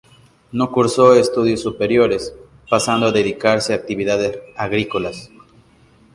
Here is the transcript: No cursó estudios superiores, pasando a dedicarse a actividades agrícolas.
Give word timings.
No 0.51 0.71
cursó 0.71 1.13
estudios 1.13 1.61
superiores, 1.61 2.33
pasando 2.67 3.05
a 3.05 3.11
dedicarse 3.11 3.71
a 3.71 3.75
actividades 3.75 4.39
agrícolas. 4.57 5.29